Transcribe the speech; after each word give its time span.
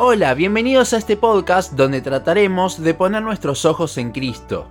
Hola, 0.00 0.34
bienvenidos 0.34 0.92
a 0.92 0.98
este 0.98 1.16
podcast 1.16 1.72
donde 1.72 2.00
trataremos 2.00 2.80
de 2.80 2.94
poner 2.94 3.20
nuestros 3.20 3.64
ojos 3.64 3.98
en 3.98 4.12
Cristo. 4.12 4.68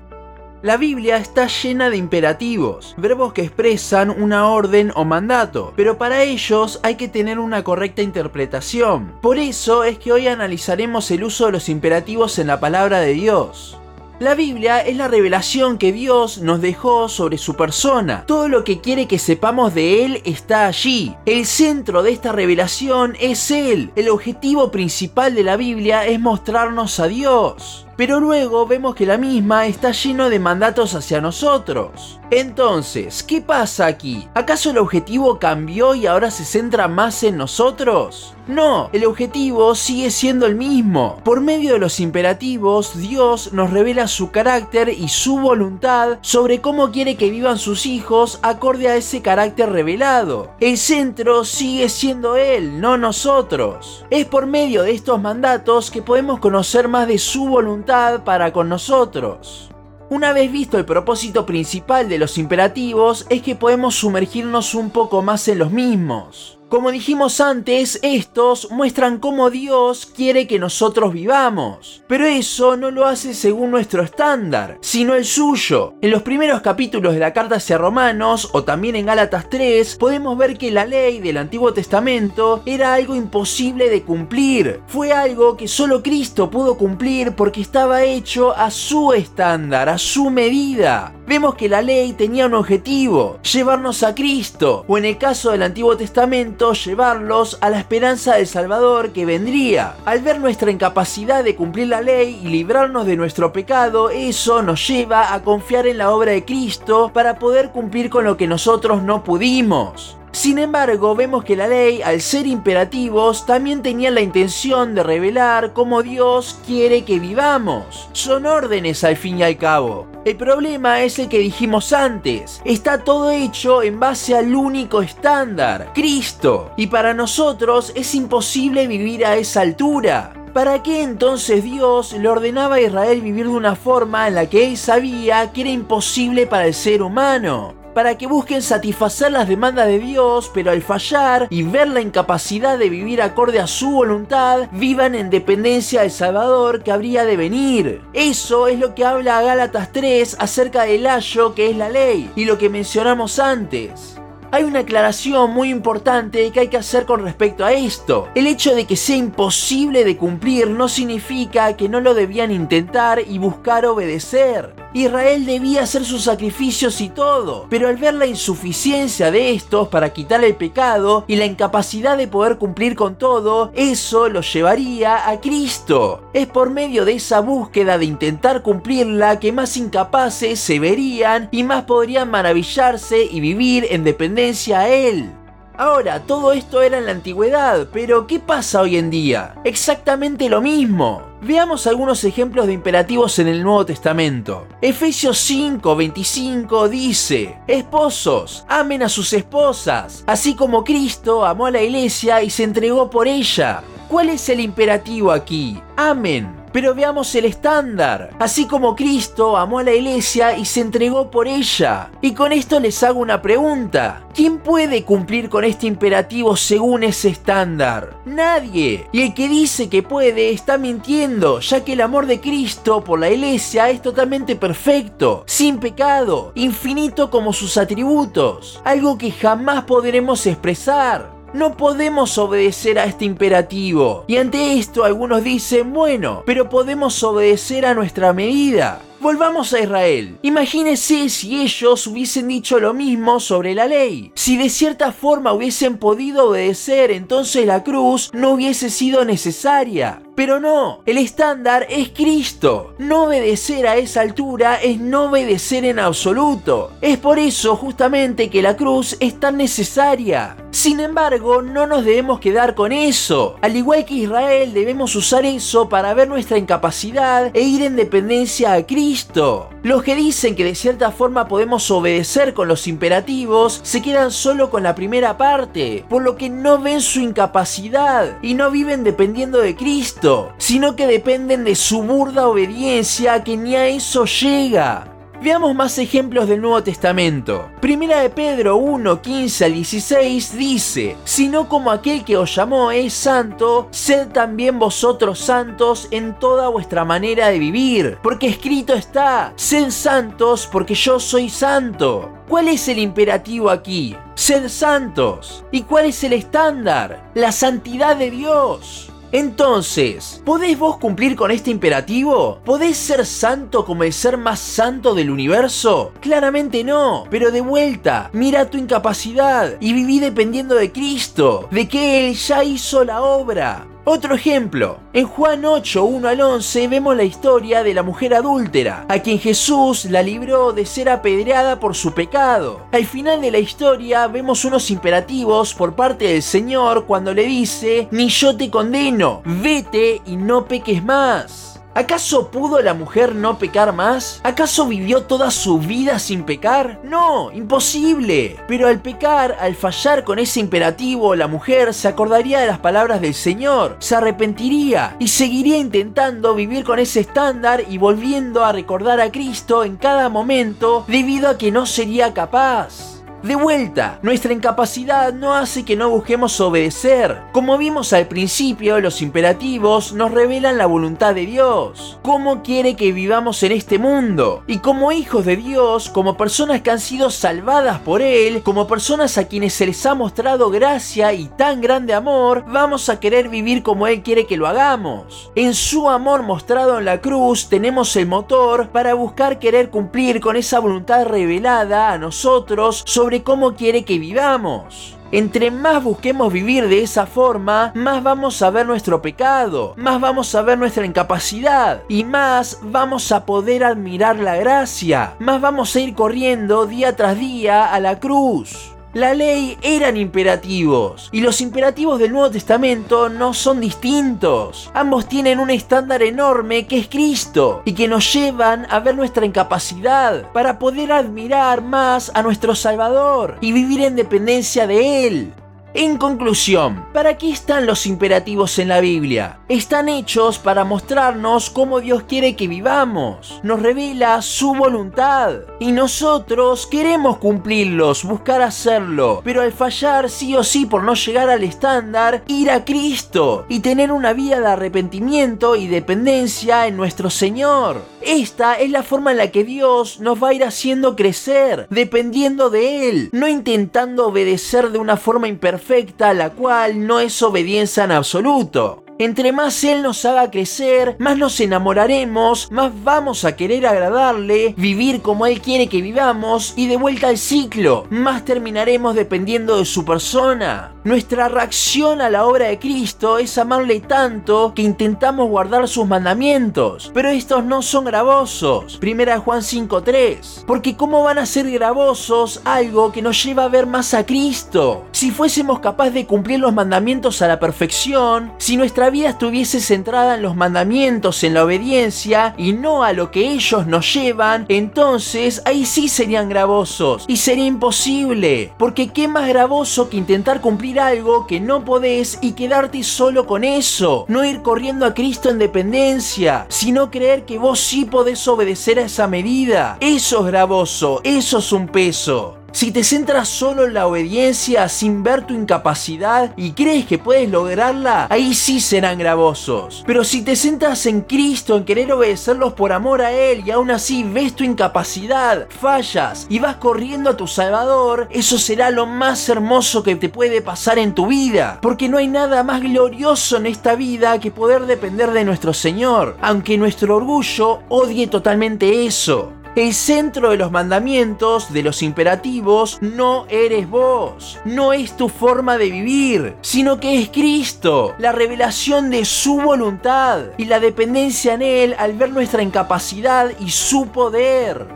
La 0.62 0.78
Biblia 0.78 1.18
está 1.18 1.48
llena 1.48 1.90
de 1.90 1.98
imperativos, 1.98 2.96
verbos 2.98 3.34
que 3.34 3.42
expresan 3.42 4.10
una 4.10 4.48
orden 4.48 4.94
o 4.96 5.04
mandato, 5.04 5.74
pero 5.76 5.98
para 5.98 6.24
ellos 6.24 6.80
hay 6.82 6.96
que 6.96 7.10
tener 7.10 7.40
una 7.40 7.62
correcta 7.66 8.02
interpretación. 8.02 9.16
Por 9.22 9.38
eso 9.38 9.84
es 9.84 10.00
que 10.00 10.14
hoy 10.14 10.30
analizaremos 10.30 11.12
el 11.12 11.26
uso 11.26 11.48
de 11.48 11.52
los 11.52 11.68
imperativos 11.68 12.40
en 12.40 12.48
la 12.48 12.62
palabra 12.62 13.02
de 13.02 13.12
Dios. 13.12 13.78
La 14.20 14.34
Biblia 14.34 14.80
es 14.80 14.98
la 14.98 15.08
revelación 15.08 15.78
que 15.78 15.92
Dios 15.92 16.40
nos 16.40 16.60
dejó 16.60 17.08
sobre 17.08 17.38
su 17.38 17.54
persona. 17.54 18.24
Todo 18.26 18.48
lo 18.48 18.64
que 18.64 18.82
quiere 18.82 19.08
que 19.08 19.20
sepamos 19.20 19.76
de 19.76 20.06
Él 20.06 20.22
está 20.26 20.66
allí. 20.66 21.16
El 21.28 21.46
centro 21.46 22.02
de 22.02 22.14
esta 22.14 22.32
revelación 22.32 23.16
es 23.20 23.52
Él. 23.52 23.92
El 23.96 24.10
objetivo 24.10 24.72
principal 24.72 25.36
de 25.36 25.44
la 25.44 25.56
Biblia 25.56 26.08
es 26.08 26.20
mostrarnos 26.20 27.00
a 27.00 27.08
Dios 27.08 27.87
pero 27.98 28.20
luego 28.20 28.68
vemos 28.68 28.96
que 28.96 29.08
la 29.08 29.18
misma 29.18 29.66
está 29.66 29.92
lleno 29.92 30.30
de 30.30 30.40
mandatos 30.40 30.94
hacia 30.94 31.20
nosotros. 31.20 32.20
Entonces, 32.30 33.24
¿qué 33.24 33.42
pasa 33.42 33.88
aquí? 33.88 34.28
¿Acaso 34.34 34.70
el 34.70 34.78
objetivo 34.78 35.40
cambió 35.40 35.96
y 35.96 36.06
ahora 36.06 36.30
se 36.30 36.46
centra 36.46 36.88
más 36.88 37.24
en 37.24 37.38
nosotros? 37.38 38.36
No, 38.48 38.90
el 38.94 39.06
objetivo 39.06 39.76
sigue 39.76 40.12
siendo 40.12 40.46
el 40.46 40.56
mismo. 40.56 41.20
Por 41.24 41.42
medio 41.42 41.74
de 41.74 41.80
los 41.80 42.00
imperativos, 42.00 42.98
Dios 42.98 43.52
nos 43.54 43.72
revela 43.72 44.08
su 44.08 44.32
carácter 44.32 44.90
y 44.90 45.08
su 45.08 45.40
voluntad 45.40 46.20
sobre 46.22 46.62
cómo 46.62 46.92
quiere 46.92 47.16
que 47.16 47.30
vivan 47.30 47.58
sus 47.58 47.86
hijos 47.86 48.40
acorde 48.44 48.90
a 48.90 48.96
ese 48.96 49.22
carácter 49.22 49.72
revelado. 49.72 50.52
El 50.60 50.78
centro 50.78 51.46
sigue 51.46 51.90
siendo 51.90 52.36
Él, 52.36 52.80
no 52.80 52.98
nosotros. 52.98 54.06
Es 54.10 54.26
por 54.26 54.46
medio 54.48 54.84
de 54.84 54.92
estos 54.92 55.22
mandatos 55.22 55.92
que 55.92 56.02
podemos 56.02 56.40
conocer 56.40 56.88
más 56.88 57.08
de 57.08 57.18
su 57.18 57.48
voluntad 57.48 57.87
para 57.88 58.52
con 58.52 58.68
nosotros. 58.68 59.70
Una 60.10 60.34
vez 60.34 60.52
visto 60.52 60.78
el 60.78 60.86
propósito 60.86 61.46
principal 61.46 62.10
de 62.10 62.18
los 62.18 62.38
imperativos 62.38 63.26
es 63.30 63.42
que 63.42 63.56
podemos 63.56 63.96
sumergirnos 63.96 64.76
un 64.76 64.90
poco 64.90 65.22
más 65.22 65.48
en 65.48 65.60
los 65.60 65.72
mismos. 65.72 66.57
Como 66.70 66.92
dijimos 66.92 67.40
antes, 67.40 67.98
estos 68.02 68.72
muestran 68.72 69.20
cómo 69.20 69.50
Dios 69.50 70.06
quiere 70.06 70.48
que 70.48 70.60
nosotros 70.60 71.14
vivamos, 71.14 72.04
pero 72.08 72.26
eso 72.26 72.76
no 72.76 72.92
lo 72.92 73.06
hace 73.06 73.34
según 73.34 73.72
nuestro 73.72 74.04
estándar, 74.04 74.78
sino 74.82 75.16
el 75.16 75.24
suyo. 75.24 75.94
En 76.02 76.12
los 76.12 76.24
primeros 76.24 76.60
capítulos 76.60 77.14
de 77.14 77.22
la 77.22 77.32
carta 77.32 77.56
hacia 77.56 77.78
Romanos, 77.78 78.50
o 78.52 78.66
también 78.66 78.98
en 78.98 79.06
Gálatas 79.06 79.50
3, 79.50 79.96
podemos 79.96 80.38
ver 80.38 80.58
que 80.58 80.70
la 80.70 80.86
ley 80.86 81.22
del 81.22 81.38
Antiguo 81.38 81.74
Testamento 81.74 82.64
era 82.66 82.96
algo 82.96 83.16
imposible 83.16 83.90
de 83.90 84.04
cumplir. 84.04 84.82
Fue 84.88 85.14
algo 85.14 85.56
que 85.56 85.70
solo 85.70 86.04
Cristo 86.04 86.52
pudo 86.52 86.78
cumplir 86.78 87.32
porque 87.32 87.62
estaba 87.62 88.04
hecho 88.04 88.54
a 88.54 88.72
su 88.72 89.14
estándar, 89.14 89.88
a 89.88 89.98
su 89.98 90.30
medida. 90.30 91.14
Vemos 91.28 91.56
que 91.56 91.68
la 91.70 91.82
ley 91.82 92.14
tenía 92.14 92.46
un 92.46 92.54
objetivo, 92.54 93.40
llevarnos 93.42 94.04
a 94.04 94.16
Cristo, 94.16 94.86
o 94.88 94.98
en 94.98 95.06
el 95.06 95.18
caso 95.18 95.52
del 95.52 95.64
Antiguo 95.64 95.96
Testamento, 95.98 96.57
llevarlos 96.58 97.58
a 97.62 97.70
la 97.70 97.80
esperanza 97.80 98.36
del 98.36 98.48
Salvador 98.48 99.12
que 99.12 99.26
vendría. 99.26 99.96
Al 100.06 100.22
ver 100.22 100.40
nuestra 100.40 100.72
incapacidad 100.72 101.44
de 101.44 101.56
cumplir 101.56 101.88
la 101.88 102.02
ley 102.02 102.42
y 102.44 102.48
librarnos 102.48 103.06
de 103.06 103.16
nuestro 103.16 103.54
pecado, 103.54 104.10
eso 104.10 104.62
nos 104.62 104.88
lleva 104.88 105.34
a 105.34 105.44
confiar 105.44 105.88
en 105.88 106.00
la 106.00 106.12
obra 106.12 106.32
de 106.32 106.46
Cristo 106.46 107.12
para 107.14 107.40
poder 107.40 107.70
cumplir 107.72 108.10
con 108.10 108.26
lo 108.26 108.38
que 108.38 108.48
nosotros 108.48 109.04
no 109.04 109.24
pudimos. 109.24 110.18
Sin 110.32 110.60
embargo, 110.60 111.16
vemos 111.16 111.44
que 111.44 111.56
la 111.56 111.68
ley, 111.68 112.02
al 112.02 112.22
ser 112.22 112.46
imperativos, 112.46 113.46
también 113.46 113.82
tenía 113.82 114.12
la 114.12 114.22
intención 114.22 114.94
de 114.94 115.02
revelar 115.02 115.74
cómo 115.74 116.04
Dios 116.04 116.60
quiere 116.66 117.06
que 117.06 117.20
vivamos. 117.20 118.08
Son 118.12 118.46
órdenes 118.46 119.04
al 119.04 119.16
fin 119.16 119.40
y 119.40 119.44
al 119.44 119.58
cabo. 119.58 120.06
El 120.28 120.36
problema 120.36 121.04
es 121.04 121.20
el 121.20 121.30
que 121.30 121.40
dijimos 121.40 121.94
antes. 121.94 122.62
Está 122.66 123.06
todo 123.06 123.32
hecho 123.32 123.82
en 123.82 123.98
base 123.98 124.36
al 124.36 124.54
único 124.54 125.02
estándar, 125.02 125.94
Cristo. 125.96 126.72
Y 126.76 126.88
para 126.88 127.14
nosotros 127.14 127.94
es 127.96 128.14
imposible 128.14 128.88
vivir 128.88 129.26
a 129.26 129.38
esa 129.38 129.62
altura. 129.62 130.34
¿Para 130.52 130.84
qué 130.84 131.02
entonces 131.02 131.64
Dios 131.64 132.12
le 132.12 132.28
ordenaba 132.28 132.76
a 132.76 132.82
Israel 132.82 133.22
vivir 133.22 133.46
de 133.46 133.54
una 133.54 133.78
forma 133.78 134.28
en 134.28 134.36
la 134.36 134.48
que 134.48 134.68
él 134.68 134.76
sabía 134.76 135.54
que 135.54 135.62
era 135.62 135.70
imposible 135.70 136.46
para 136.46 136.68
el 136.68 136.74
ser 136.74 137.04
humano? 137.04 137.77
Para 137.98 138.16
que 138.16 138.28
busquen 138.28 138.62
satisfacer 138.62 139.32
las 139.32 139.48
demandas 139.48 139.88
de 139.88 139.98
Dios, 139.98 140.52
pero 140.54 140.70
al 140.70 140.84
fallar 140.84 141.48
y 141.50 141.64
ver 141.64 141.88
la 141.88 142.00
incapacidad 142.00 142.78
de 142.78 142.92
vivir 142.92 143.24
acorde 143.24 143.60
a 143.60 143.66
su 143.66 143.90
voluntad, 143.90 144.70
vivan 144.72 145.16
en 145.16 145.32
dependencia 145.32 146.02
del 146.02 146.12
Salvador 146.12 146.84
que 146.84 146.92
habría 146.92 147.26
de 147.26 147.36
venir. 147.36 148.04
Eso 148.14 148.68
es 148.68 148.78
lo 148.78 148.94
que 148.94 149.04
habla 149.04 149.42
Gálatas 149.42 149.92
3 149.94 150.38
acerca 150.40 150.84
del 150.84 151.08
ayo 151.08 151.56
que 151.56 151.72
es 151.72 151.76
la 151.76 151.90
ley 151.90 152.30
y 152.36 152.46
lo 152.46 152.60
que 152.60 152.70
mencionamos 152.70 153.40
antes. 153.40 154.20
Hay 154.50 154.64
una 154.64 154.80
aclaración 154.80 155.52
muy 155.52 155.70
importante 155.70 156.52
que 156.52 156.62
hay 156.62 156.68
que 156.70 156.78
hacer 156.78 157.06
con 157.06 157.22
respecto 157.22 157.66
a 157.66 157.74
esto. 157.74 158.30
El 158.34 158.48
hecho 158.48 158.76
de 158.76 158.86
que 158.86 158.96
sea 158.96 159.18
imposible 159.18 160.06
de 160.06 160.16
cumplir 160.16 160.70
no 160.70 160.88
significa 160.88 161.76
que 161.76 161.90
no 161.90 162.00
lo 162.00 162.14
debían 162.14 162.52
intentar 162.52 163.22
y 163.28 163.40
buscar 163.40 163.86
obedecer. 163.86 164.74
Israel 164.94 165.46
debía 165.46 165.84
hacer 165.84 166.06
sus 166.06 166.24
sacrificios 166.24 167.02
y 167.02 167.10
todo, 167.10 167.68
pero 167.70 167.88
al 167.88 167.98
ver 167.98 168.14
la 168.14 168.26
insuficiencia 168.26 169.32
de 169.32 169.52
estos 169.52 169.88
para 169.90 170.14
quitar 170.14 170.44
el 170.44 170.56
pecado 170.56 171.26
y 171.28 171.36
la 171.36 171.46
incapacidad 171.46 172.18
de 172.18 172.28
poder 172.28 172.58
cumplir 172.58 172.96
con 172.96 173.16
todo, 173.16 173.72
eso 173.76 174.30
los 174.30 174.52
llevaría 174.52 175.30
a 175.30 175.40
Cristo. 175.40 176.30
Es 176.34 176.48
por 176.48 176.70
medio 176.70 177.06
de 177.06 177.14
esa 177.14 177.42
búsqueda 177.42 177.98
de 177.98 178.06
intentar 178.06 178.62
cumplirla 178.62 179.40
que 179.40 179.52
más 179.52 179.78
incapaces 179.78 180.60
se 180.60 180.80
verían 180.80 181.50
y 181.52 181.64
más 181.64 181.84
podrían 181.84 182.32
maravillarse 182.32 183.24
y 183.24 183.40
vivir 183.40 183.88
en 183.90 184.04
dependencia 184.04 184.80
a 184.82 184.90
Él. 184.90 185.32
Ahora, 185.78 186.24
todo 186.24 186.54
esto 186.54 186.82
era 186.82 186.98
en 186.98 187.06
la 187.06 187.12
antigüedad, 187.12 187.88
pero 187.94 188.26
¿qué 188.26 188.40
pasa 188.40 188.82
hoy 188.82 188.98
en 188.98 189.12
día? 189.12 189.54
Exactamente 189.64 190.50
lo 190.50 190.60
mismo. 190.60 191.27
Veamos 191.42 191.86
algunos 191.86 192.24
ejemplos 192.24 192.66
de 192.66 192.74
imperativos 192.74 193.38
en 193.38 193.48
el 193.48 193.62
Nuevo 193.62 193.86
Testamento. 193.86 194.68
Efesios 194.82 195.38
5:25 195.50 196.90
dice, 196.90 197.60
Esposos, 197.68 198.66
amen 198.68 199.04
a 199.04 199.10
sus 199.10 199.32
esposas, 199.34 200.24
así 200.26 200.56
como 200.56 200.84
Cristo 200.84 201.46
amó 201.46 201.68
a 201.68 201.72
la 201.72 201.82
iglesia 201.84 202.42
y 202.42 202.50
se 202.50 202.64
entregó 202.64 203.10
por 203.10 203.28
ella. 203.28 203.84
¿Cuál 204.08 204.30
es 204.30 204.50
el 204.50 204.62
imperativo 204.62 205.32
aquí? 205.32 205.80
Amen. 205.96 206.57
Pero 206.72 206.94
veamos 206.94 207.34
el 207.36 207.46
estándar. 207.46 208.32
Así 208.40 208.66
como 208.66 208.96
Cristo 208.96 209.58
amó 209.58 209.80
a 209.80 209.84
la 209.84 209.94
iglesia 209.94 210.58
y 210.58 210.66
se 210.66 210.82
entregó 210.82 211.32
por 211.32 211.48
ella. 211.48 212.10
Y 212.22 212.34
con 212.34 212.52
esto 212.52 212.80
les 212.80 213.02
hago 213.04 213.20
una 213.20 213.42
pregunta. 213.42 214.24
¿Quién 214.34 214.60
puede 214.60 215.04
cumplir 215.04 215.50
con 215.50 215.64
este 215.64 215.88
imperativo 215.88 216.56
según 216.56 217.04
ese 217.04 217.30
estándar? 217.30 218.18
Nadie. 218.26 219.08
Y 219.12 219.22
el 219.22 219.34
que 219.34 219.48
dice 219.48 219.90
que 219.90 220.04
puede 220.04 220.52
está 220.52 220.78
mintiendo, 220.78 221.60
ya 221.60 221.84
que 221.84 221.94
el 221.94 222.02
amor 222.02 222.26
de 222.28 222.40
Cristo 222.40 223.04
por 223.04 223.20
la 223.20 223.30
iglesia 223.30 223.90
es 223.90 224.02
totalmente 224.02 224.56
perfecto, 224.56 225.44
sin 225.48 225.80
pecado, 225.80 226.52
infinito 226.56 227.30
como 227.30 227.54
sus 227.54 227.78
atributos, 227.78 228.82
algo 228.84 229.18
que 229.18 229.32
jamás 229.32 229.84
podremos 229.84 230.46
expresar. 230.46 231.37
No 231.54 231.78
podemos 231.78 232.38
obedecer 232.38 233.00
a 233.00 233.06
este 233.06 233.26
imperativo. 233.26 234.26
Y 234.28 234.38
ante 234.38 234.78
esto 234.78 235.04
algunos 235.04 235.44
dicen, 235.44 235.94
bueno, 235.94 236.44
pero 236.46 236.70
podemos 236.70 237.24
obedecer 237.24 237.86
a 237.86 237.94
nuestra 237.94 238.34
medida. 238.34 239.02
Volvamos 239.20 239.74
a 239.74 239.80
Israel. 239.80 240.38
Imagínense 240.44 241.30
si 241.30 241.62
ellos 241.62 242.06
hubiesen 242.06 242.48
dicho 242.48 242.80
lo 242.80 242.94
mismo 242.94 243.40
sobre 243.40 243.74
la 243.74 243.88
ley. 243.88 244.32
Si 244.36 244.58
de 244.58 244.70
cierta 244.70 245.12
forma 245.12 245.54
hubiesen 245.54 245.98
podido 245.98 246.50
obedecer, 246.50 247.12
entonces 247.12 247.66
la 247.66 247.84
cruz 247.84 248.30
no 248.34 248.52
hubiese 248.52 248.90
sido 248.90 249.26
necesaria. 249.26 250.22
Pero 250.38 250.60
no, 250.60 251.02
el 251.08 251.18
estándar 251.18 251.88
es 251.90 252.10
Cristo. 252.10 252.94
No 253.00 253.24
obedecer 253.24 253.88
a 253.88 253.96
esa 253.96 254.22
altura 254.22 254.76
es 254.76 255.00
no 255.00 255.32
obedecer 255.32 255.84
en 255.84 255.98
absoluto. 255.98 256.92
Es 257.02 257.18
por 257.18 257.40
eso 257.40 257.76
justamente 257.76 258.52
que 258.52 258.62
la 258.62 258.78
cruz 258.78 259.18
es 259.20 259.40
tan 259.40 259.58
necesaria. 259.58 260.56
Sin 260.70 261.00
embargo, 261.00 261.64
no 261.64 261.88
nos 261.88 262.06
debemos 262.06 262.40
quedar 262.40 262.76
con 262.76 262.92
eso. 262.92 263.56
Al 263.64 263.76
igual 263.76 264.06
que 264.06 264.14
Israel, 264.14 264.76
debemos 264.76 265.16
usar 265.16 265.44
eso 265.44 265.90
para 265.90 266.14
ver 266.14 266.28
nuestra 266.28 266.60
incapacidad 266.60 267.50
e 267.56 267.62
ir 267.62 267.82
en 267.82 267.96
dependencia 267.96 268.74
a 268.74 268.86
Cristo. 268.86 269.72
Los 269.82 270.04
que 270.04 270.16
dicen 270.16 270.56
que 270.56 270.66
de 270.66 270.76
cierta 270.76 271.10
forma 271.12 271.48
podemos 271.48 271.90
obedecer 271.90 272.54
con 272.54 272.68
los 272.68 272.88
imperativos 272.88 273.80
se 273.82 274.04
quedan 274.04 274.30
solo 274.30 274.70
con 274.70 274.84
la 274.84 274.94
primera 274.94 275.36
parte, 275.38 276.06
por 276.10 276.22
lo 276.22 276.36
que 276.36 276.50
no 276.50 276.78
ven 276.78 277.02
su 277.02 277.22
incapacidad 277.22 278.38
y 278.44 278.54
no 278.54 278.70
viven 278.70 279.04
dependiendo 279.04 279.60
de 279.60 279.76
Cristo, 279.76 280.27
sino 280.58 280.96
que 280.96 281.08
dependen 281.08 281.64
de 281.64 281.76
su 281.76 282.04
burda 282.04 282.48
obediencia 282.48 283.44
que 283.44 283.56
ni 283.56 283.76
a 283.76 283.88
eso 283.88 284.26
llega. 284.26 285.14
Veamos 285.42 285.76
más 285.76 286.00
ejemplos 286.00 286.50
del 286.50 286.62
Nuevo 286.62 286.82
Testamento. 286.82 287.70
Primera 287.80 288.22
de 288.22 288.30
Pedro 288.32 288.78
1, 288.78 289.22
15 289.22 289.66
al 289.66 289.74
16 289.74 290.58
dice, 290.58 291.16
sino 291.24 291.70
como 291.70 291.92
aquel 291.92 292.26
que 292.26 292.36
os 292.36 292.56
llamó 292.56 292.92
es 292.92 293.14
santo, 293.14 293.88
sed 293.92 294.30
también 294.30 294.80
vosotros 294.80 295.38
santos 295.40 296.08
en 296.10 296.38
toda 296.40 296.70
vuestra 296.70 297.06
manera 297.06 297.50
de 297.50 297.60
vivir, 297.60 298.18
porque 298.24 298.48
escrito 298.48 298.96
está, 298.96 299.54
sed 299.56 299.92
santos 299.92 300.68
porque 300.70 300.96
yo 300.96 301.20
soy 301.20 301.50
santo. 301.50 302.32
¿Cuál 302.50 302.68
es 302.70 302.88
el 302.88 302.98
imperativo 302.98 303.70
aquí? 303.70 304.18
Sed 304.34 304.68
santos. 304.70 305.64
¿Y 305.72 305.84
cuál 305.84 306.06
es 306.06 306.24
el 306.24 306.34
estándar? 306.34 307.30
La 307.36 307.52
santidad 307.52 308.16
de 308.16 308.32
Dios. 308.32 309.12
Entonces, 309.32 310.42
¿podés 310.46 310.80
vos 310.80 310.98
cumplir 310.98 311.36
con 311.36 311.52
este 311.52 311.70
imperativo? 311.70 312.60
¿Podés 312.64 312.96
ser 312.98 313.26
santo 313.26 313.84
como 313.84 314.04
el 314.04 314.14
ser 314.14 314.38
más 314.38 314.60
santo 314.60 315.14
del 315.14 315.30
universo? 315.30 316.14
Claramente 316.22 316.84
no, 316.86 317.26
pero 317.30 317.52
de 317.52 317.62
vuelta, 317.62 318.30
mira 318.32 318.70
tu 318.70 318.78
incapacidad 318.78 319.76
y 319.82 319.92
viví 319.92 320.20
dependiendo 320.20 320.76
de 320.76 320.94
Cristo, 320.94 321.68
de 321.72 321.90
que 321.90 322.30
Él 322.30 322.36
ya 322.36 322.64
hizo 322.64 323.04
la 323.04 323.22
obra. 323.22 323.86
Otro 324.10 324.36
ejemplo, 324.36 325.00
en 325.12 325.28
Juan 325.28 325.66
8, 325.66 326.06
1 326.06 326.30
al 326.30 326.40
11 326.40 326.88
vemos 326.88 327.18
la 327.18 327.26
historia 327.26 327.84
de 327.84 327.94
la 327.94 328.04
mujer 328.04 328.34
adúltera, 328.36 329.06
a 329.10 329.20
quien 329.20 329.38
Jesús 329.38 330.06
la 330.06 330.24
libró 330.24 330.72
de 330.72 330.86
ser 330.86 331.10
apedreada 331.10 331.78
por 331.82 331.94
su 331.94 332.14
pecado. 332.14 332.88
Al 332.94 333.06
final 333.06 333.42
de 333.42 333.52
la 333.52 333.60
historia 333.60 334.26
vemos 334.28 334.64
unos 334.64 334.92
imperativos 334.92 335.74
por 335.74 335.94
parte 335.94 336.24
del 336.24 336.42
Señor 336.42 337.04
cuando 337.06 337.34
le 337.34 337.44
dice, 337.44 338.08
ni 338.12 338.30
yo 338.30 338.56
te 338.56 338.70
condeno, 338.70 339.42
vete 339.44 340.22
y 340.26 340.38
no 340.38 340.64
peques 340.64 341.04
más. 341.04 341.77
¿Acaso 341.98 342.52
pudo 342.52 342.80
la 342.84 342.94
mujer 342.94 343.34
no 343.34 343.58
pecar 343.58 343.92
más? 343.92 344.40
¿Acaso 344.44 344.86
vivió 344.86 345.24
toda 345.24 345.50
su 345.50 345.80
vida 345.80 346.20
sin 346.20 346.44
pecar? 346.44 347.00
No, 347.04 347.52
imposible. 347.52 348.56
Pero 348.68 348.88
al 348.88 349.02
pecar, 349.02 349.58
al 349.60 349.74
fallar 349.74 350.24
con 350.24 350.38
ese 350.38 350.60
imperativo, 350.60 351.34
la 351.34 351.48
mujer 351.48 351.96
se 351.96 352.08
acordaría 352.08 352.60
de 352.60 352.68
las 352.68 352.78
palabras 352.78 353.20
del 353.20 353.34
Señor, 353.34 353.96
se 353.98 354.14
arrepentiría 354.14 355.16
y 355.18 355.30
seguiría 355.30 355.80
intentando 355.80 356.54
vivir 356.54 356.84
con 356.84 357.00
ese 357.00 357.22
estándar 357.22 357.84
y 357.90 357.98
volviendo 357.98 358.64
a 358.64 358.74
recordar 358.74 359.20
a 359.20 359.32
Cristo 359.32 359.84
en 359.84 359.98
cada 359.98 360.30
momento 360.30 361.04
debido 361.08 361.50
a 361.50 361.58
que 361.58 361.72
no 361.72 361.88
sería 361.88 362.32
capaz. 362.32 363.17
De 363.44 363.56
vuelta, 363.56 364.18
nuestra 364.24 364.52
incapacidad 364.52 365.32
no 365.32 365.54
hace 365.54 365.86
que 365.86 365.96
no 365.96 366.10
busquemos 366.10 366.60
obedecer. 366.60 367.40
Como 367.52 367.78
vimos 367.78 368.12
al 368.12 368.28
principio, 368.28 369.00
los 369.00 369.22
imperativos 369.22 370.12
nos 370.14 370.32
revelan 370.32 370.80
la 370.80 370.88
voluntad 370.88 371.36
de 371.36 371.46
Dios. 371.46 372.18
Cómo 372.24 372.64
quiere 372.64 372.96
que 372.96 373.12
vivamos 373.12 373.62
en 373.62 373.74
este 373.74 374.00
mundo. 374.00 374.64
Y 374.66 374.80
como 374.80 375.12
hijos 375.12 375.46
de 375.46 375.56
Dios, 375.56 376.10
como 376.10 376.36
personas 376.36 376.82
que 376.82 376.90
han 376.90 377.00
sido 377.00 377.30
salvadas 377.30 378.00
por 378.00 378.24
Él, 378.24 378.64
como 378.64 378.88
personas 378.88 379.38
a 379.38 379.48
quienes 379.48 379.76
se 379.76 379.86
les 379.86 380.04
ha 380.08 380.16
mostrado 380.16 380.72
gracia 380.72 381.32
y 381.34 381.46
tan 381.46 381.80
grande 381.80 382.16
amor, 382.16 382.66
vamos 382.68 383.08
a 383.08 383.20
querer 383.20 383.50
vivir 383.50 383.84
como 383.84 384.08
Él 384.08 384.24
quiere 384.24 384.48
que 384.48 384.58
lo 384.58 384.66
hagamos. 384.66 385.52
En 385.54 385.76
su 385.76 386.10
amor 386.10 386.42
mostrado 386.42 386.98
en 386.98 387.06
la 387.06 387.22
cruz 387.22 387.70
tenemos 387.70 388.16
el 388.16 388.26
motor 388.26 388.90
para 388.90 389.14
buscar 389.14 389.60
querer 389.60 389.92
cumplir 389.92 390.42
con 390.42 390.56
esa 390.56 390.80
voluntad 390.80 391.26
revelada 391.26 392.12
a 392.12 392.18
nosotros 392.18 393.04
sobre 393.28 393.44
cómo 393.44 393.76
quiere 393.76 394.06
que 394.06 394.20
vivamos. 394.20 395.18
Entre 395.34 395.70
más 395.70 396.02
busquemos 396.02 396.54
vivir 396.54 396.88
de 396.88 397.02
esa 397.02 397.26
forma, 397.26 397.92
más 397.94 398.24
vamos 398.24 398.62
a 398.62 398.70
ver 398.70 398.86
nuestro 398.86 399.22
pecado, 399.22 399.94
más 399.98 400.22
vamos 400.22 400.56
a 400.56 400.62
ver 400.62 400.78
nuestra 400.78 401.06
incapacidad 401.06 402.04
y 402.08 402.24
más 402.24 402.80
vamos 402.84 403.34
a 403.34 403.46
poder 403.46 403.84
admirar 403.84 404.38
la 404.38 404.56
gracia, 404.56 405.36
más 405.40 405.60
vamos 405.60 405.94
a 405.94 406.00
ir 406.00 406.16
corriendo 406.16 406.86
día 406.86 407.18
tras 407.18 407.38
día 407.38 407.94
a 407.94 408.00
la 408.00 408.18
cruz. 408.18 408.97
La 409.18 409.34
ley 409.34 409.80
eran 409.82 410.16
imperativos 410.16 411.30
y 411.32 411.42
los 411.42 411.60
imperativos 411.62 412.20
del 412.20 412.32
Nuevo 412.34 412.52
Testamento 412.52 413.30
no 413.30 413.56
son 413.56 413.80
distintos. 413.80 414.92
Ambos 414.94 415.28
tienen 415.28 415.60
un 415.60 415.72
estándar 415.72 416.22
enorme 416.22 416.86
que 416.86 417.00
es 417.00 417.08
Cristo 417.08 417.82
y 417.84 417.94
que 417.94 418.08
nos 418.08 418.32
llevan 418.32 418.86
a 418.92 419.00
ver 419.00 419.16
nuestra 419.16 419.44
incapacidad 419.44 420.52
para 420.52 420.78
poder 420.78 421.12
admirar 421.12 421.82
más 421.82 422.32
a 422.36 422.44
nuestro 422.44 422.76
Salvador 422.76 423.58
y 423.60 423.72
vivir 423.72 424.02
en 424.02 424.16
dependencia 424.16 424.86
de 424.86 425.26
Él. 425.26 425.54
En 426.00 426.18
conclusión, 426.18 427.08
¿para 427.12 427.40
qué 427.40 427.50
están 427.50 427.88
los 427.88 428.06
imperativos 428.06 428.78
en 428.78 428.90
la 428.90 429.02
Biblia? 429.02 429.58
Están 429.68 430.10
hechos 430.10 430.60
para 430.60 430.84
mostrarnos 430.84 431.72
cómo 431.72 432.02
Dios 432.02 432.22
quiere 432.28 432.56
que 432.56 432.68
vivamos. 432.68 433.60
Nos 433.64 433.82
revela 433.82 434.44
su 434.44 434.76
voluntad. 434.76 435.56
Y 435.80 435.92
nosotros 435.92 436.86
queremos 436.86 437.40
cumplirlos, 437.40 438.26
buscar 438.26 438.62
hacerlo. 438.62 439.42
Pero 439.44 439.64
al 439.64 439.72
fallar 439.72 440.30
sí 440.30 440.56
o 440.56 440.64
sí 440.64 440.86
por 440.86 441.04
no 441.04 441.16
llegar 441.16 441.50
al 441.50 441.64
estándar, 441.64 442.44
ir 442.46 442.70
a 442.70 442.86
Cristo 442.86 443.66
y 443.68 443.80
tener 443.80 444.12
una 444.12 444.34
vida 444.34 444.60
de 444.60 444.68
arrepentimiento 444.68 445.76
y 445.76 445.88
dependencia 445.88 446.86
en 446.86 446.96
nuestro 446.96 447.32
Señor. 447.32 448.04
Esta 448.22 448.76
es 448.76 448.92
la 448.92 449.02
forma 449.02 449.32
en 449.32 449.38
la 449.38 449.52
que 449.52 449.64
Dios 449.64 450.20
nos 450.20 450.44
va 450.44 450.50
a 450.50 450.54
ir 450.54 450.64
haciendo 450.64 451.16
crecer, 451.16 451.88
dependiendo 451.90 452.70
de 452.70 453.10
Él, 453.10 453.30
no 453.32 453.48
intentando 453.48 454.28
obedecer 454.28 454.92
de 454.92 455.00
una 455.00 455.18
forma 455.18 455.48
imperfecta 455.48 455.87
la 456.34 456.50
cual 456.52 457.06
no 457.08 457.20
es 457.20 457.42
obediencia 457.42 458.04
en 458.04 458.12
absoluto. 458.12 459.07
Entre 459.20 459.52
más 459.52 459.84
Él 459.84 460.04
nos 460.04 460.24
haga 460.26 460.52
crecer, 460.52 461.16
más 461.18 461.38
nos 461.38 461.60
enamoraremos, 461.60 462.72
más 462.72 462.92
vamos 463.04 463.46
a 463.46 463.56
querer 463.56 463.88
agradarle, 463.88 464.76
vivir 464.78 465.24
como 465.24 465.48
Él 465.48 465.60
quiere 465.60 465.88
que 465.88 466.04
vivamos 466.04 466.74
y 466.76 466.86
de 466.86 466.98
vuelta 466.98 467.30
al 467.30 467.40
ciclo, 467.40 468.06
más 468.12 468.46
terminaremos 468.46 469.16
dependiendo 469.16 469.78
de 469.78 469.86
su 469.86 470.06
persona. 470.06 470.94
Nuestra 471.04 471.48
reacción 471.48 472.22
a 472.22 472.30
la 472.30 472.46
obra 472.46 472.68
de 472.68 472.78
Cristo 472.78 473.40
es 473.40 473.58
amarle 473.58 474.02
tanto 474.02 474.74
que 474.76 474.84
intentamos 474.84 475.50
guardar 475.50 475.88
sus 475.88 476.06
mandamientos, 476.06 477.10
pero 477.14 477.30
estos 477.30 477.64
no 477.64 477.82
son 477.82 478.06
gravosos. 478.06 478.98
Primera 478.98 479.40
Juan 479.40 479.62
5.3. 479.62 480.66
Porque 480.68 480.96
¿cómo 480.96 481.24
van 481.24 481.40
a 481.40 481.46
ser 481.48 481.72
gravosos 481.72 482.62
algo 482.66 483.12
que 483.12 483.24
nos 483.24 483.44
lleva 483.44 483.64
a 483.64 483.70
ver 483.70 483.88
más 483.88 484.14
a 484.14 484.26
Cristo? 484.26 485.06
Si 485.12 485.32
fuésemos 485.32 485.80
capaces 485.80 486.14
de 486.14 486.28
cumplir 486.28 486.60
los 486.60 486.74
mandamientos 486.74 487.42
a 487.42 487.48
la 487.48 487.60
perfección, 487.60 488.52
si 488.58 488.78
nuestra 489.08 489.22
vida 489.22 489.30
estuviese 489.30 489.80
centrada 489.80 490.36
en 490.36 490.42
los 490.42 490.58
mandamientos, 490.58 491.42
en 491.46 491.54
la 491.54 491.64
obediencia 491.64 492.54
y 492.58 492.74
no 492.74 493.04
a 493.04 493.14
lo 493.14 493.32
que 493.32 493.52
ellos 493.52 493.88
nos 493.88 494.14
llevan, 494.14 494.66
entonces 494.68 495.62
ahí 495.64 495.86
sí 495.86 496.10
serían 496.10 496.50
gravosos 496.50 497.24
y 497.26 497.38
sería 497.38 497.68
imposible. 497.68 498.74
Porque 498.78 499.08
¿qué 499.14 499.30
más 499.30 499.48
gravoso 499.48 500.10
que 500.10 500.18
intentar 500.18 500.60
cumplir 500.60 501.00
algo 501.00 501.48
que 501.48 501.62
no 501.62 501.86
podés 501.86 502.38
y 502.42 502.52
quedarte 502.52 503.02
solo 503.04 503.48
con 503.48 503.64
eso. 503.64 504.26
No 504.28 504.44
ir 504.44 504.62
corriendo 504.62 505.06
a 505.06 505.14
Cristo 505.14 505.50
en 505.50 505.60
dependencia, 505.60 506.66
sino 506.68 507.10
creer 507.10 507.46
que 507.46 507.60
vos 507.60 507.80
sí 507.80 508.04
podés 508.04 508.46
obedecer 508.46 509.00
a 509.00 509.04
esa 509.04 509.28
medida. 509.28 509.98
Eso 510.02 510.42
es 510.42 510.48
gravoso, 510.48 511.22
eso 511.24 511.60
es 511.60 511.72
un 511.72 511.88
peso. 511.88 512.58
Si 512.78 512.92
te 512.92 513.04
centras 513.04 513.50
solo 513.50 513.86
en 513.86 513.96
la 513.96 514.06
obediencia 514.06 514.88
sin 514.88 515.24
ver 515.24 515.48
tu 515.48 515.56
incapacidad 515.56 516.54
y 516.56 516.74
crees 516.74 517.08
que 517.08 517.18
puedes 517.18 517.50
lograrla, 517.50 518.28
ahí 518.30 518.54
sí 518.54 518.80
serán 518.82 519.18
gravosos. 519.18 520.04
Pero 520.06 520.24
si 520.24 520.44
te 520.44 520.56
centras 520.56 521.08
en 521.08 521.22
Cristo, 521.22 521.76
en 521.76 521.86
querer 521.86 522.14
obedecerlos 522.14 522.74
por 522.74 522.94
amor 522.94 523.24
a 523.24 523.32
Él 523.32 523.64
y 523.66 523.72
aún 523.72 523.90
así 523.90 524.22
ves 524.22 524.56
tu 524.56 524.64
incapacidad, 524.64 525.68
fallas 525.72 526.46
y 526.52 526.60
vas 526.60 526.76
corriendo 526.76 527.32
a 527.32 527.36
tu 527.36 527.48
Salvador, 527.48 528.28
eso 528.30 528.60
será 528.60 528.92
lo 528.92 529.08
más 529.08 529.50
hermoso 529.50 530.04
que 530.04 530.16
te 530.16 530.30
puede 530.30 530.62
pasar 530.62 531.00
en 531.00 531.16
tu 531.16 531.26
vida. 531.26 531.80
Porque 531.82 532.08
no 532.08 532.20
hay 532.20 532.28
nada 532.28 532.62
más 532.62 532.82
glorioso 532.82 533.58
en 533.58 533.66
esta 533.66 533.96
vida 533.96 534.40
que 534.40 534.52
poder 534.52 534.86
depender 534.86 535.32
de 535.32 535.46
nuestro 535.46 535.74
Señor, 535.74 536.38
aunque 536.44 536.78
nuestro 536.78 537.16
orgullo 537.16 537.80
odie 537.90 538.28
totalmente 538.28 539.08
eso. 539.08 539.52
El 539.78 539.94
centro 539.94 540.50
de 540.50 540.58
los 540.58 540.72
mandamientos, 540.72 541.72
de 541.72 541.84
los 541.84 542.02
imperativos, 542.02 542.98
no 543.00 543.46
eres 543.48 543.88
vos, 543.88 544.58
no 544.66 544.92
es 544.92 545.16
tu 545.16 545.30
forma 545.30 545.78
de 545.78 545.92
vivir, 545.92 546.56
sino 546.62 547.00
que 547.00 547.22
es 547.22 547.30
Cristo, 547.30 548.16
la 548.18 548.32
revelación 548.32 549.12
de 549.12 549.24
su 549.24 549.62
voluntad 549.62 550.46
y 550.58 550.66
la 550.66 550.80
dependencia 550.80 551.54
en 551.54 551.62
Él 551.62 551.96
al 552.00 552.14
ver 552.14 552.32
nuestra 552.32 552.64
incapacidad 552.64 553.52
y 553.60 553.70
su 553.70 554.08
poder. 554.08 554.88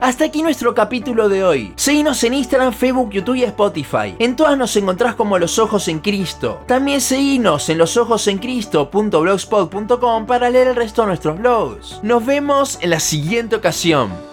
Hasta 0.00 0.24
aquí 0.24 0.42
nuestro 0.42 0.74
capítulo 0.74 1.28
de 1.28 1.44
hoy. 1.44 1.74
Seguinos 1.76 2.24
en 2.24 2.32
Instagram, 2.32 2.72
Facebook, 2.72 3.10
YouTube 3.10 3.34
y 3.34 3.44
Spotify. 3.44 4.16
En 4.18 4.34
todas 4.34 4.56
nos 4.56 4.74
encontrás 4.76 5.14
como 5.14 5.38
Los 5.38 5.58
Ojos 5.58 5.88
en 5.88 5.98
Cristo. 5.98 6.62
También 6.66 7.02
seguinos 7.02 7.68
en 7.68 7.76
losojosencristo.blogspot.com 7.76 10.26
para 10.26 10.48
leer 10.48 10.68
el 10.68 10.76
resto 10.76 11.02
de 11.02 11.08
nuestros 11.08 11.38
blogs. 11.38 12.00
Nos 12.02 12.24
vemos 12.24 12.78
en 12.80 12.88
la 12.90 13.00
siguiente 13.00 13.56
ocasión. 13.56 14.29